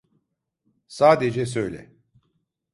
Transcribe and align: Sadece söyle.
Sadece 0.87 1.45
söyle. 1.45 1.91